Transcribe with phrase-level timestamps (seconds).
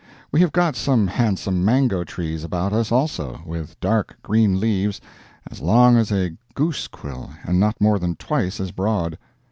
[0.31, 4.99] We have got some handsome mango trees about us also, with dark green leaves,
[5.51, 9.19] as long as a goose quill and not more than twice as broad.